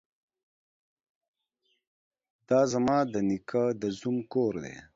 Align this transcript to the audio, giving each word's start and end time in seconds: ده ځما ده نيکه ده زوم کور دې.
ده 2.47 2.59
ځما 2.71 2.99
ده 3.11 3.19
نيکه 3.29 3.63
ده 3.79 3.87
زوم 3.99 4.17
کور 4.33 4.53
دې. 4.63 4.75